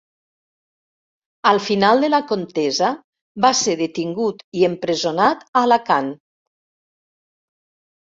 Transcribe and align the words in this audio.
Al 1.51 1.61
final 1.65 2.01
de 2.05 2.09
la 2.15 2.21
contesa 2.31 2.91
va 3.47 3.53
ser 3.61 3.77
detingut 3.85 4.43
i 4.63 4.67
empresonat 4.73 5.49
a 5.55 5.67
Alacant. 5.67 6.15